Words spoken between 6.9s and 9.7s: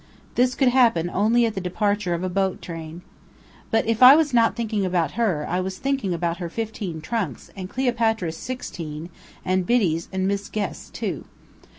trunks, and Cleopatra's sixteen and